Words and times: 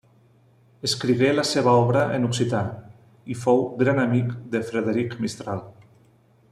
Escrigué 0.87 1.27
la 1.39 1.43
seva 1.49 1.75
obra 1.81 2.05
en 2.15 2.25
occità, 2.29 2.61
i 3.35 3.39
fou 3.45 3.61
gran 3.83 4.05
amic 4.07 4.35
de 4.57 4.67
Frederic 4.71 5.19
Mistral. 5.27 5.67